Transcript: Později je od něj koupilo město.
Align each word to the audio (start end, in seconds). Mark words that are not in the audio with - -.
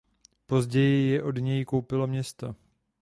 Později 0.47 1.09
je 1.11 1.23
od 1.23 1.31
něj 1.31 1.65
koupilo 1.65 2.07
město. 2.07 2.55